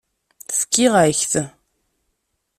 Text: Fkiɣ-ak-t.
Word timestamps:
Fkiɣ-ak-t. 0.59 1.33